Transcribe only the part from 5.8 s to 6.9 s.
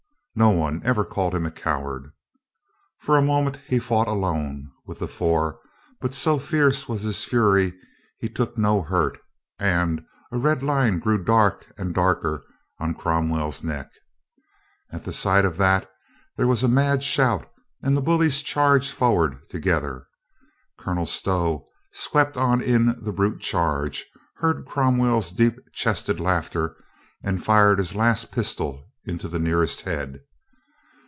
but so fierce